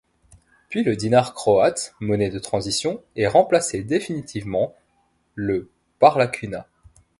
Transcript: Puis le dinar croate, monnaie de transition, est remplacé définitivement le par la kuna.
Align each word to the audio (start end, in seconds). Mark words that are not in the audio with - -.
Puis 0.69 0.83
le 0.83 0.95
dinar 0.95 1.35
croate, 1.35 1.93
monnaie 1.99 2.31
de 2.31 2.39
transition, 2.39 3.03
est 3.15 3.27
remplacé 3.27 3.83
définitivement 3.83 4.75
le 5.35 5.69
par 5.99 6.17
la 6.17 6.25
kuna. 6.25 6.67